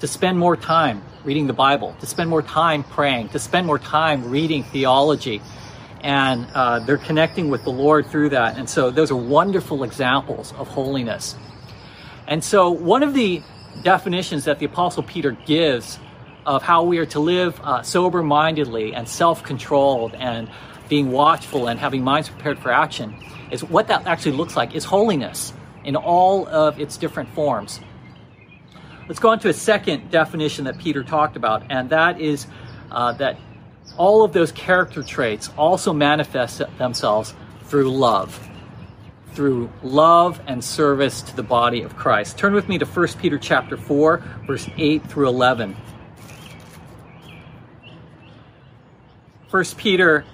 [0.00, 3.78] to spend more time reading the Bible, to spend more time praying, to spend more
[3.78, 5.42] time reading theology.
[6.02, 8.56] And uh, they're connecting with the Lord through that.
[8.56, 11.36] And so those are wonderful examples of holiness.
[12.26, 13.42] And so one of the
[13.82, 15.98] definitions that the Apostle Peter gives
[16.44, 20.48] of how we are to live uh, sober mindedly and self controlled and
[20.88, 24.84] being watchful and having minds prepared for action is what that actually looks like is
[24.84, 25.52] holiness
[25.84, 27.80] in all of its different forms.
[29.08, 32.46] Let's go on to a second definition that Peter talked about, and that is
[32.90, 33.38] uh, that
[33.96, 38.48] all of those character traits also manifest themselves through love.
[39.32, 42.38] Through love and service to the body of Christ.
[42.38, 45.76] Turn with me to 1 Peter chapter 4, verse 8 through 11.
[49.50, 50.24] 1 Peter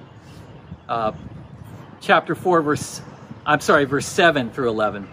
[0.88, 1.12] uh,
[2.01, 3.01] chapter 4, verse,
[3.45, 5.09] I'm sorry, verse 7 through 11.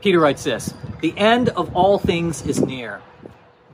[0.00, 3.00] Peter writes this The end of all things is near.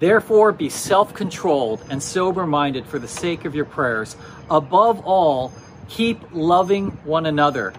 [0.03, 4.17] Therefore, be self controlled and sober minded for the sake of your prayers.
[4.51, 5.53] Above all,
[5.89, 7.73] keep loving one another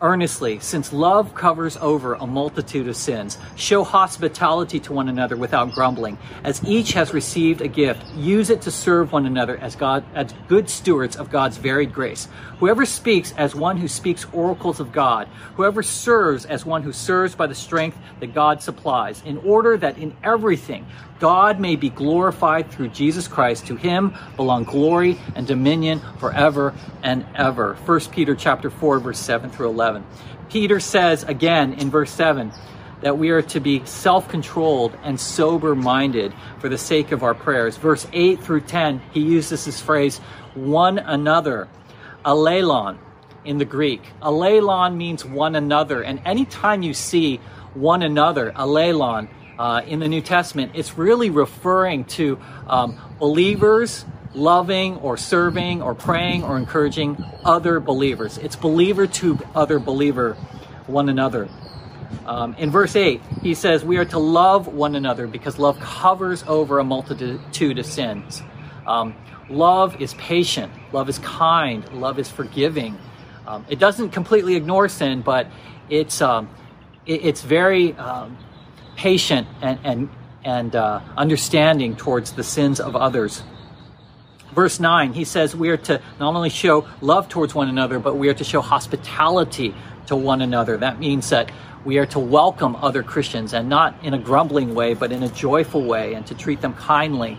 [0.00, 3.38] earnestly, since love covers over a multitude of sins.
[3.56, 6.18] Show hospitality to one another without grumbling.
[6.44, 10.32] As each has received a gift, use it to serve one another as God as
[10.48, 12.28] good stewards of God's varied grace.
[12.58, 17.34] Whoever speaks as one who speaks oracles of God, whoever serves as one who serves
[17.34, 20.86] by the strength that God supplies, in order that in everything
[21.20, 23.66] God may be glorified through Jesus Christ.
[23.66, 27.74] To him belong glory and dominion forever and ever.
[27.74, 29.87] 1 Peter chapter 4 verse 7 through 11.
[30.48, 32.52] Peter says again in verse 7
[33.00, 37.76] that we are to be self-controlled and sober-minded for the sake of our prayers.
[37.76, 40.18] Verse 8 through 10, he uses this phrase
[40.54, 41.68] one another,
[42.24, 42.98] allelon
[43.44, 44.02] in the Greek.
[44.20, 47.36] Allelon means one another, and anytime you see
[47.74, 54.96] one another, allelon, uh, in the New Testament, it's really referring to um, believers loving
[54.96, 58.38] or serving or praying or encouraging other believers.
[58.38, 60.34] It's believer to other believer,
[60.86, 61.48] one another.
[62.26, 66.44] Um, in verse 8, he says, We are to love one another because love covers
[66.46, 68.42] over a multitude of sins.
[68.86, 69.14] Um,
[69.50, 72.98] love is patient, love is kind, love is forgiving.
[73.46, 75.46] Um, it doesn't completely ignore sin, but
[75.88, 76.50] it's, um,
[77.06, 78.36] it, it's very um,
[78.96, 80.08] patient and, and,
[80.44, 83.42] and uh, understanding towards the sins of others.
[84.54, 88.16] Verse 9, he says we are to not only show love towards one another, but
[88.16, 89.74] we are to show hospitality
[90.06, 90.76] to one another.
[90.76, 91.50] That means that
[91.84, 95.28] we are to welcome other Christians and not in a grumbling way, but in a
[95.28, 97.38] joyful way and to treat them kindly.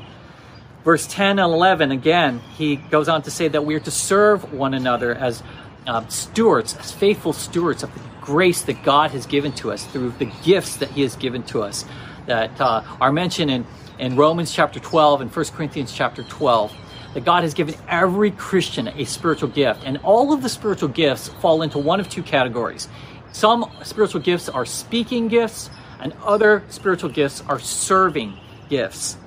[0.83, 4.53] Verse 10 and 11, again, he goes on to say that we are to serve
[4.53, 5.43] one another as
[5.87, 10.11] uh, stewards, as faithful stewards of the grace that God has given to us through
[10.19, 11.83] the gifts that He has given to us
[12.27, 13.65] that uh, are mentioned in
[13.99, 16.73] in Romans chapter 12 and 1 Corinthians chapter 12
[17.13, 19.83] that God has given every Christian a spiritual gift.
[19.85, 22.87] And all of the spiritual gifts fall into one of two categories.
[23.31, 25.69] Some spiritual gifts are speaking gifts,
[25.99, 28.37] and other spiritual gifts are serving
[28.69, 29.17] gifts.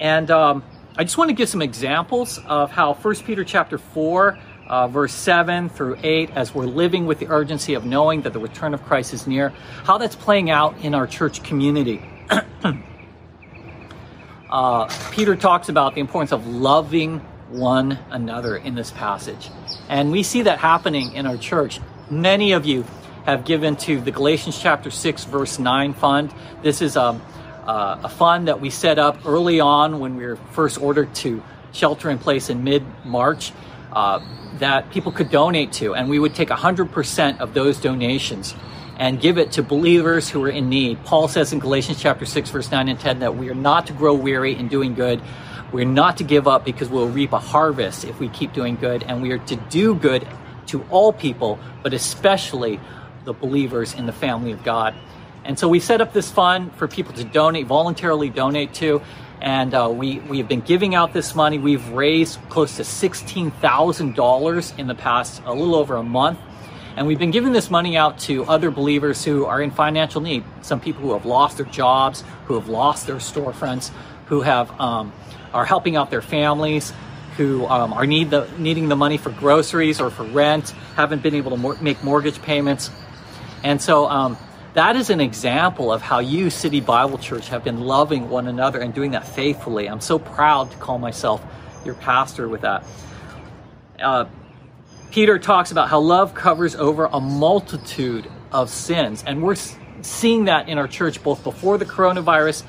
[0.00, 0.62] And um,
[0.96, 5.12] I just want to give some examples of how 1 Peter chapter 4, uh, verse
[5.12, 8.84] 7 through 8, as we're living with the urgency of knowing that the return of
[8.84, 9.50] Christ is near,
[9.84, 12.02] how that's playing out in our church community.
[14.50, 19.50] uh, Peter talks about the importance of loving one another in this passage.
[19.88, 21.80] And we see that happening in our church.
[22.10, 22.84] Many of you
[23.24, 26.32] have given to the Galatians chapter 6, verse 9 fund.
[26.62, 27.20] This is a,
[27.66, 31.42] uh, a fund that we set up early on when we were first ordered to
[31.72, 33.52] shelter in place in mid March
[33.92, 34.20] uh,
[34.58, 35.94] that people could donate to.
[35.94, 38.54] And we would take 100% of those donations
[38.98, 41.04] and give it to believers who are in need.
[41.04, 43.92] Paul says in Galatians chapter 6, verse 9 and 10 that we are not to
[43.92, 45.22] grow weary in doing good.
[45.72, 49.04] We're not to give up because we'll reap a harvest if we keep doing good.
[49.04, 50.26] And we are to do good
[50.66, 52.80] to all people, but especially
[53.24, 54.94] the believers in the family of God.
[55.44, 59.00] And so we set up this fund for people to donate, voluntarily donate to.
[59.40, 61.58] And uh, we, we have been giving out this money.
[61.58, 66.40] We've raised close to $16,000 in the past, a little over a month.
[66.98, 70.42] And we've been giving this money out to other believers who are in financial need.
[70.62, 73.92] Some people who have lost their jobs, who have lost their storefronts,
[74.26, 75.12] who have um,
[75.54, 76.92] are helping out their families,
[77.36, 81.36] who um, are need the, needing the money for groceries or for rent, haven't been
[81.36, 82.90] able to mor- make mortgage payments.
[83.62, 84.36] And so um,
[84.74, 88.80] that is an example of how you, City Bible Church, have been loving one another
[88.80, 89.88] and doing that faithfully.
[89.88, 91.44] I'm so proud to call myself
[91.84, 92.82] your pastor with that.
[94.00, 94.24] Uh,
[95.10, 99.24] Peter talks about how love covers over a multitude of sins.
[99.26, 99.56] And we're
[100.02, 102.62] seeing that in our church both before the coronavirus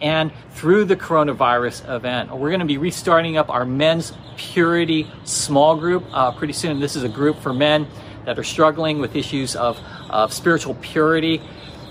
[0.00, 2.30] and through the coronavirus event.
[2.30, 6.80] We're going to be restarting up our men's purity small group uh, pretty soon.
[6.80, 7.86] This is a group for men
[8.24, 11.42] that are struggling with issues of, of spiritual purity.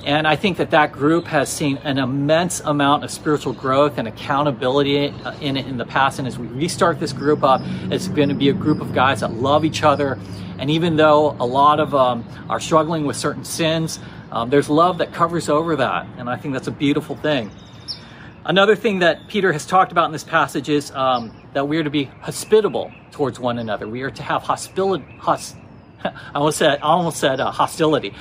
[0.05, 4.07] And I think that that group has seen an immense amount of spiritual growth and
[4.07, 4.97] accountability
[5.41, 6.19] in it in the past.
[6.19, 9.19] And as we restart this group up, it's going to be a group of guys
[9.19, 10.17] that love each other.
[10.57, 13.99] And even though a lot of um, are struggling with certain sins,
[14.31, 16.07] um, there's love that covers over that.
[16.17, 17.51] And I think that's a beautiful thing.
[18.45, 21.83] Another thing that Peter has talked about in this passage is um, that we are
[21.83, 23.87] to be hospitable towards one another.
[23.87, 25.55] We are to have hospitali- hos-
[26.03, 28.13] I almost said, I almost said uh, hostility,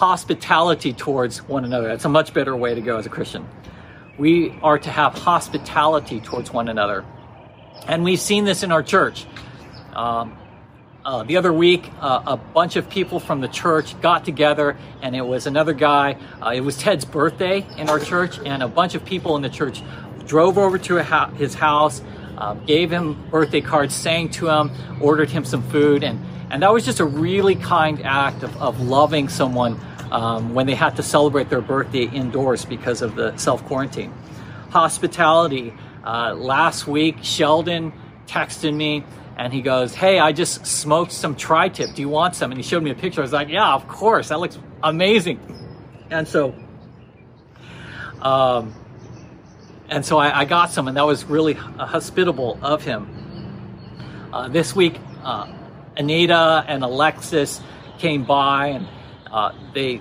[0.00, 1.88] hospitality towards one another.
[1.88, 3.46] That's a much better way to go as a Christian.
[4.16, 7.04] We are to have hospitality towards one another.
[7.86, 9.26] And we've seen this in our church.
[9.92, 10.38] Um,
[11.04, 15.14] uh, the other week, uh, a bunch of people from the church got together, and
[15.14, 16.16] it was another guy.
[16.40, 19.50] Uh, it was Ted's birthday in our church, and a bunch of people in the
[19.50, 19.82] church
[20.26, 22.00] drove over to ha- his house,
[22.38, 26.18] um, gave him birthday cards, sang to him, ordered him some food, and
[26.50, 29.78] and that was just a really kind act of, of loving someone
[30.10, 34.12] um, when they had to celebrate their birthday indoors because of the self quarantine.
[34.70, 35.74] Hospitality.
[36.04, 37.92] Uh, last week, Sheldon
[38.26, 39.04] texted me
[39.36, 41.94] and he goes, Hey, I just smoked some tri tip.
[41.94, 42.50] Do you want some?
[42.50, 43.20] And he showed me a picture.
[43.20, 44.28] I was like, Yeah, of course.
[44.28, 45.38] That looks amazing.
[46.10, 46.54] And so,
[48.20, 48.74] um,
[49.88, 53.08] and so I, I got some, and that was really hospitable of him.
[54.32, 55.52] Uh, this week, uh,
[55.96, 57.60] Anita and Alexis
[57.98, 58.88] came by and
[59.32, 60.00] uh, they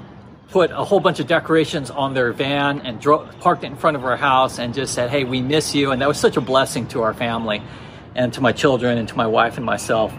[0.50, 3.02] put a whole bunch of decorations on their van and
[3.40, 5.92] parked it in front of our house and just said, Hey, we miss you.
[5.92, 7.62] And that was such a blessing to our family
[8.16, 10.14] and to my children and to my wife and myself.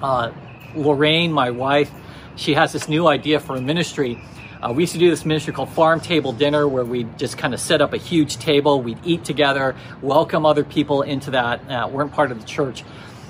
[0.00, 0.30] Uh,
[0.74, 1.90] Lorraine, my wife,
[2.36, 4.22] she has this new idea for a ministry.
[4.62, 7.52] Uh, we used to do this ministry called Farm Table Dinner, where we just kind
[7.54, 8.80] of set up a huge table.
[8.80, 11.70] We'd eat together, welcome other people into that.
[11.70, 12.84] Uh, weren't part of the church.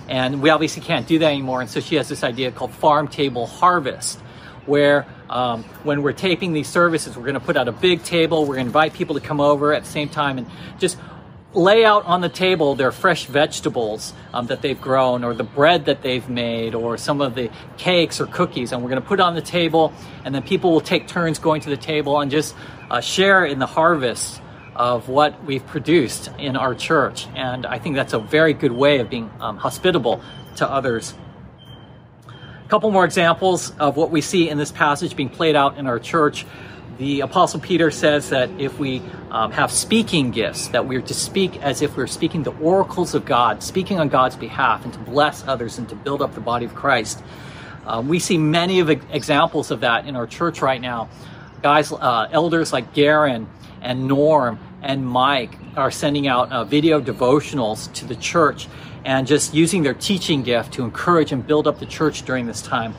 [0.09, 1.61] And we obviously can't do that anymore.
[1.61, 4.21] And so she has this idea called Farm Table Harvest,
[4.67, 8.43] where um, when we're taping these services, we're going to put out a big table.
[8.43, 10.47] We're going to invite people to come over at the same time and
[10.79, 10.99] just
[11.55, 15.85] lay out on the table their fresh vegetables um, that they've grown or the bread
[15.85, 19.21] that they've made or some of the cakes or cookies and we're going to put
[19.21, 19.93] on the table
[20.25, 22.57] and then people will take turns going to the table and just
[22.91, 24.41] uh, share in the harvest
[24.75, 27.27] of what we've produced in our church.
[27.35, 30.21] And I think that's a very good way of being um, hospitable
[30.57, 31.15] to others.
[32.75, 36.01] Couple more examples of what we see in this passage being played out in our
[36.01, 36.45] church.
[36.99, 39.01] The Apostle Peter says that if we
[39.31, 43.25] um, have speaking gifts, that we're to speak as if we're speaking the oracles of
[43.25, 46.67] God, speaking on God's behalf, and to bless others and to build up the body
[46.67, 47.23] of Christ.
[47.87, 51.09] Um, we see many of examples of that in our church right now.
[51.63, 53.47] Guys, uh, elders like Garen
[53.83, 58.67] and Norm and Mike are sending out uh, video devotionals to the church
[59.05, 62.63] and just using their teaching gift to encourage and build up the church during this
[62.63, 62.95] time.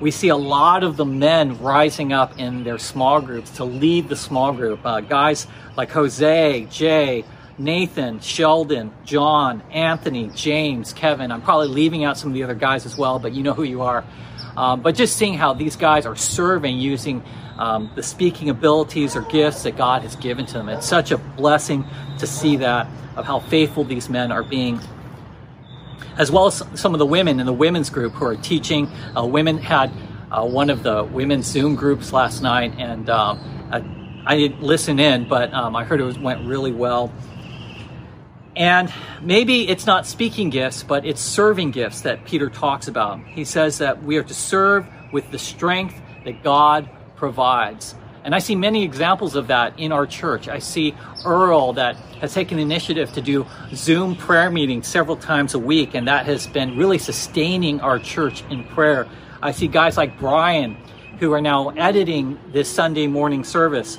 [0.00, 4.08] We see a lot of the men rising up in their small groups to lead
[4.08, 4.80] the small group.
[4.84, 7.24] Uh, guys like Jose, Jay,
[7.58, 11.32] Nathan, Sheldon, John, Anthony, James, Kevin.
[11.32, 13.64] I'm probably leaving out some of the other guys as well, but you know who
[13.64, 14.04] you are.
[14.56, 17.22] Um, but just seeing how these guys are serving using
[17.58, 20.68] um, the speaking abilities or gifts that God has given to them.
[20.68, 21.84] It's such a blessing
[22.18, 22.86] to see that,
[23.16, 24.80] of how faithful these men are being.
[26.16, 28.88] As well as some of the women in the women's group who are teaching.
[29.16, 29.92] Uh, women had
[30.30, 33.38] uh, one of the women's Zoom groups last night, and um,
[33.72, 37.12] I, I, didn't listen in, but um, I heard it was, went really well.
[38.54, 38.92] And
[39.22, 43.24] maybe it's not speaking gifts, but it's serving gifts that Peter talks about.
[43.24, 45.94] He says that we are to serve with the strength
[46.24, 47.94] that God provides.
[48.28, 50.48] And I see many examples of that in our church.
[50.48, 55.58] I see Earl that has taken initiative to do Zoom prayer meetings several times a
[55.58, 59.08] week, and that has been really sustaining our church in prayer.
[59.42, 60.76] I see guys like Brian
[61.18, 63.98] who are now editing this Sunday morning service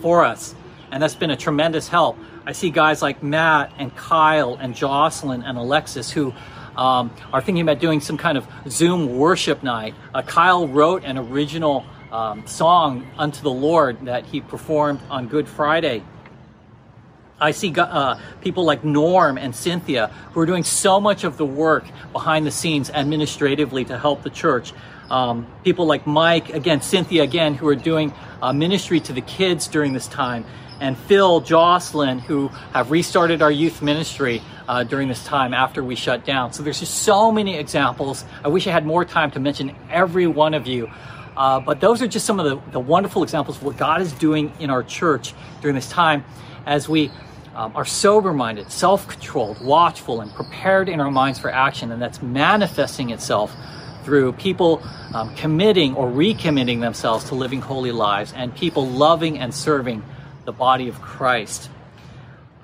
[0.00, 0.54] for us,
[0.92, 2.16] and that's been a tremendous help.
[2.46, 6.32] I see guys like Matt and Kyle and Jocelyn and Alexis who
[6.76, 9.96] um, are thinking about doing some kind of Zoom worship night.
[10.14, 15.48] Uh, Kyle wrote an original um, song unto the Lord that he performed on Good
[15.48, 16.02] Friday.
[17.40, 21.46] I see uh, people like Norm and Cynthia who are doing so much of the
[21.46, 24.72] work behind the scenes administratively to help the church.
[25.08, 29.68] Um, people like Mike, again, Cynthia, again, who are doing uh, ministry to the kids
[29.68, 30.44] during this time
[30.80, 35.94] and Phil, Jocelyn, who have restarted our youth ministry uh, during this time after we
[35.94, 36.52] shut down.
[36.52, 38.24] So there's just so many examples.
[38.44, 40.90] I wish I had more time to mention every one of you.
[41.38, 44.12] Uh, but those are just some of the, the, wonderful examples of what God is
[44.12, 46.24] doing in our church during this time
[46.66, 47.12] as we
[47.54, 51.92] um, are sober minded, self controlled, watchful, and prepared in our minds for action.
[51.92, 53.54] And that's manifesting itself
[54.04, 54.82] through people
[55.14, 60.02] um, committing or recommitting themselves to living holy lives and people loving and serving
[60.44, 61.70] the body of Christ.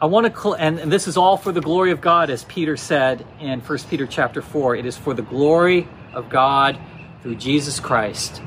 [0.03, 2.43] I want to, cl- and, and this is all for the glory of God, as
[2.45, 4.75] Peter said in 1 Peter chapter 4.
[4.75, 6.79] It is for the glory of God
[7.22, 8.43] through Jesus Christ,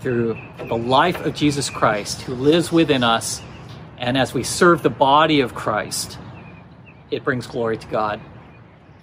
[0.00, 3.42] through the life of Jesus Christ, who lives within us.
[3.98, 6.18] And as we serve the body of Christ,
[7.10, 8.20] it brings glory to God.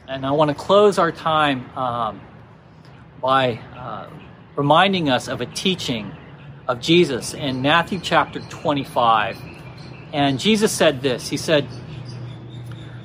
[0.07, 2.21] And I want to close our time um,
[3.21, 4.09] by uh,
[4.55, 6.11] reminding us of a teaching
[6.67, 9.37] of Jesus in Matthew chapter 25.
[10.13, 11.67] And Jesus said this He said,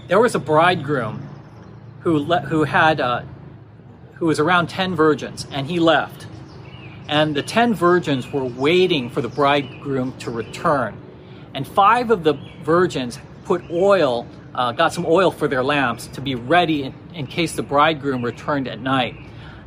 [0.08, 1.28] There was a bridegroom
[2.00, 3.22] who, le- who had, uh,
[4.14, 6.26] who was around 10 virgins, and he left.
[7.08, 10.96] And the 10 virgins were waiting for the bridegroom to return.
[11.54, 16.20] And five of the virgins put oil, uh, got some oil for their lamps to
[16.20, 19.16] be ready in, in case the bridegroom returned at night.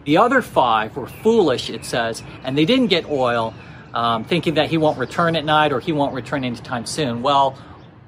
[0.06, 3.54] The other five were foolish, it says, and they didn't get oil,
[3.94, 7.22] um, thinking that he won't return at night or he won't return anytime soon.
[7.22, 7.58] Well,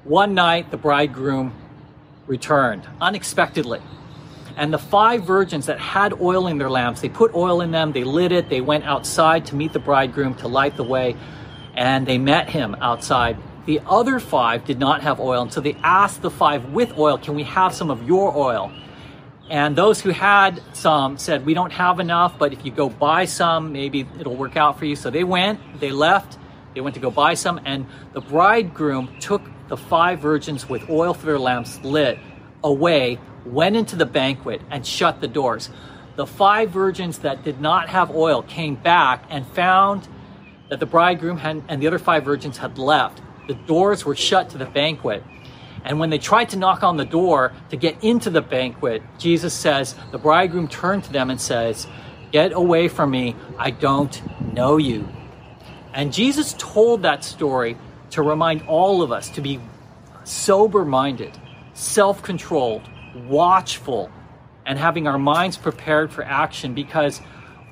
[0.04, 1.52] one night the bridegroom
[2.26, 3.80] returned unexpectedly.
[4.58, 7.92] And the five virgins that had oil in their lamps, they put oil in them,
[7.92, 11.14] they lit it, they went outside to meet the bridegroom to light the way,
[11.76, 13.38] and they met him outside.
[13.66, 17.18] The other five did not have oil, and so they asked the five with oil,
[17.18, 18.72] Can we have some of your oil?
[19.48, 23.26] And those who had some said, We don't have enough, but if you go buy
[23.26, 24.96] some, maybe it'll work out for you.
[24.96, 26.36] So they went, they left,
[26.74, 31.14] they went to go buy some, and the bridegroom took the five virgins with oil
[31.14, 32.18] for their lamps lit
[32.62, 35.70] away, went into the banquet, and shut the doors.
[36.16, 40.08] The five virgins that did not have oil came back and found
[40.68, 43.20] that the bridegroom had, and the other five virgins had left.
[43.46, 45.22] The doors were shut to the banquet.
[45.84, 49.54] And when they tried to knock on the door to get into the banquet, Jesus
[49.54, 51.86] says, the bridegroom turned to them and says,
[52.30, 54.20] Get away from me, I don't
[54.52, 55.08] know you.
[55.94, 57.78] And Jesus told that story
[58.10, 59.60] to remind all of us to be
[60.24, 61.38] sober minded,
[61.78, 62.82] self controlled,
[63.28, 64.10] watchful,
[64.66, 67.20] and having our minds prepared for action because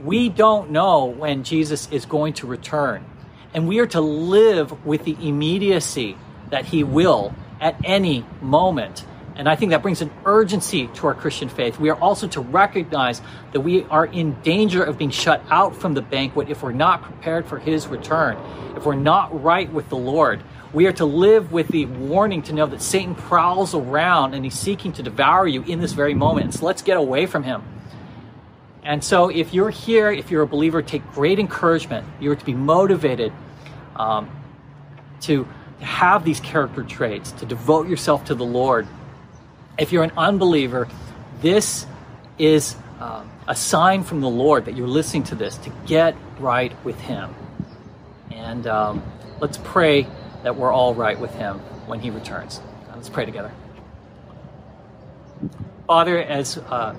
[0.00, 3.04] we don't know when Jesus is going to return.
[3.52, 6.16] And we are to live with the immediacy
[6.50, 9.04] that he will at any moment.
[9.34, 11.80] And I think that brings an urgency to our Christian faith.
[11.80, 13.20] We are also to recognize
[13.52, 17.02] that we are in danger of being shut out from the banquet if we're not
[17.02, 18.38] prepared for his return,
[18.76, 20.42] if we're not right with the Lord.
[20.72, 24.58] We are to live with the warning to know that Satan prowls around and he's
[24.58, 26.54] seeking to devour you in this very moment.
[26.54, 27.62] So let's get away from him.
[28.82, 32.06] And so, if you're here, if you're a believer, take great encouragement.
[32.20, 33.32] You're to be motivated
[33.96, 34.30] um,
[35.22, 35.48] to
[35.80, 38.86] have these character traits, to devote yourself to the Lord.
[39.76, 40.88] If you're an unbeliever,
[41.40, 41.84] this
[42.38, 46.72] is uh, a sign from the Lord that you're listening to this to get right
[46.84, 47.34] with Him.
[48.30, 49.02] And um,
[49.40, 50.06] let's pray
[50.46, 52.60] that we're all right with Him when He returns.
[52.94, 53.50] Let's pray together.
[55.88, 56.94] Father, as uh,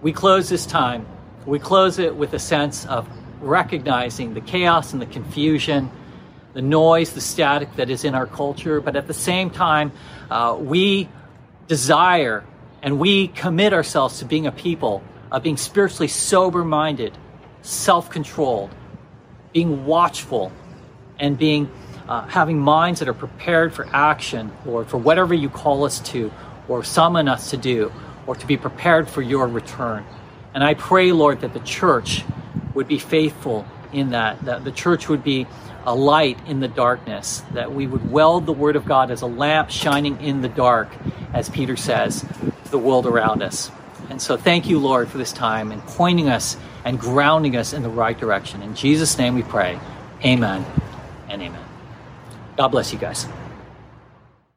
[0.00, 1.06] we close this time,
[1.44, 3.06] we close it with a sense of
[3.42, 5.90] recognizing the chaos and the confusion,
[6.54, 9.92] the noise, the static that is in our culture, but at the same time,
[10.30, 11.06] uh, we
[11.68, 12.44] desire
[12.80, 17.12] and we commit ourselves to being a people of being spiritually sober minded,
[17.60, 18.74] self controlled,
[19.52, 20.50] being watchful,
[21.18, 21.70] and being
[22.08, 26.32] uh, having minds that are prepared for action, Lord, for whatever you call us to
[26.68, 27.92] or summon us to do,
[28.26, 30.04] or to be prepared for your return.
[30.52, 32.24] And I pray, Lord, that the church
[32.74, 35.46] would be faithful in that, that the church would be
[35.84, 39.26] a light in the darkness, that we would weld the word of God as a
[39.26, 40.88] lamp shining in the dark,
[41.32, 42.24] as Peter says,
[42.70, 43.70] the world around us.
[44.10, 47.82] And so thank you, Lord, for this time and pointing us and grounding us in
[47.82, 48.62] the right direction.
[48.62, 49.78] In Jesus' name we pray.
[50.24, 50.64] Amen
[51.28, 51.75] and amen.
[52.56, 53.26] God bless you guys.